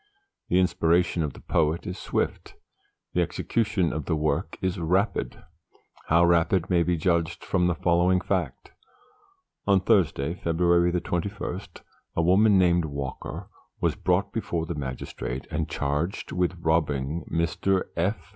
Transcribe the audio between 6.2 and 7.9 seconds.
rapid may be judged from the